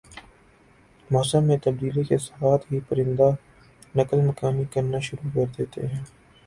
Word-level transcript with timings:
موسم 1.09 1.43
میں 1.47 1.57
تبدیلی 1.63 2.03
کا 2.03 2.17
ساتھ 2.19 2.63
ہی 2.71 2.79
پرندہ 2.89 3.29
نقل 3.95 4.19
مکانی 4.27 4.65
کرنا 4.73 4.99
شروع 5.07 5.29
کرنا 5.35 5.81
ہون 5.83 6.03